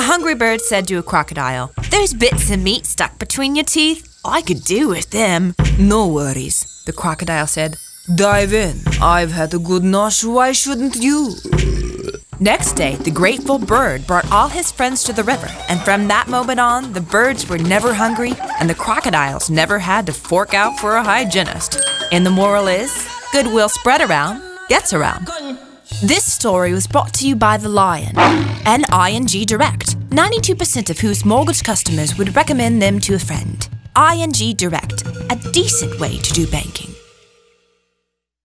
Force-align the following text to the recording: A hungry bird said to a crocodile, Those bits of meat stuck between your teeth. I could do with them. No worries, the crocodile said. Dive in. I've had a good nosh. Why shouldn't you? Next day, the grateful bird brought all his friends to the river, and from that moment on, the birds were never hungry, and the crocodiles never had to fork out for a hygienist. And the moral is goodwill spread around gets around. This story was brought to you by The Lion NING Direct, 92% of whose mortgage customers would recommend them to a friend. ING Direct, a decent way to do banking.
A 0.00 0.02
hungry 0.04 0.34
bird 0.34 0.62
said 0.62 0.88
to 0.88 0.96
a 0.96 1.02
crocodile, 1.02 1.74
Those 1.90 2.14
bits 2.14 2.50
of 2.50 2.58
meat 2.58 2.86
stuck 2.86 3.18
between 3.18 3.54
your 3.54 3.66
teeth. 3.66 4.18
I 4.24 4.40
could 4.40 4.64
do 4.64 4.88
with 4.88 5.10
them. 5.10 5.54
No 5.78 6.08
worries, 6.08 6.82
the 6.86 6.92
crocodile 6.94 7.46
said. 7.46 7.76
Dive 8.14 8.54
in. 8.54 8.80
I've 9.02 9.30
had 9.30 9.52
a 9.52 9.58
good 9.58 9.82
nosh. 9.82 10.24
Why 10.24 10.52
shouldn't 10.52 10.96
you? 10.96 11.34
Next 12.40 12.76
day, 12.76 12.94
the 12.94 13.10
grateful 13.10 13.58
bird 13.58 14.06
brought 14.06 14.32
all 14.32 14.48
his 14.48 14.72
friends 14.72 15.04
to 15.04 15.12
the 15.12 15.22
river, 15.22 15.50
and 15.68 15.78
from 15.82 16.08
that 16.08 16.28
moment 16.28 16.60
on, 16.60 16.94
the 16.94 17.02
birds 17.02 17.46
were 17.46 17.58
never 17.58 17.92
hungry, 17.92 18.32
and 18.58 18.70
the 18.70 18.74
crocodiles 18.74 19.50
never 19.50 19.78
had 19.78 20.06
to 20.06 20.14
fork 20.14 20.54
out 20.54 20.80
for 20.80 20.96
a 20.96 21.04
hygienist. 21.04 21.78
And 22.10 22.24
the 22.24 22.30
moral 22.30 22.68
is 22.68 22.90
goodwill 23.34 23.68
spread 23.68 24.00
around 24.00 24.40
gets 24.70 24.92
around. 24.92 25.28
This 26.02 26.24
story 26.24 26.72
was 26.72 26.86
brought 26.86 27.12
to 27.14 27.28
you 27.28 27.36
by 27.36 27.58
The 27.58 27.68
Lion 27.68 28.14
NING 28.64 29.44
Direct, 29.44 29.98
92% 30.08 30.88
of 30.88 30.98
whose 30.98 31.26
mortgage 31.26 31.62
customers 31.62 32.16
would 32.16 32.34
recommend 32.34 32.80
them 32.80 33.00
to 33.00 33.16
a 33.16 33.18
friend. 33.18 33.68
ING 33.94 34.56
Direct, 34.56 35.06
a 35.30 35.36
decent 35.52 36.00
way 36.00 36.16
to 36.16 36.32
do 36.32 36.46
banking. 36.46 36.94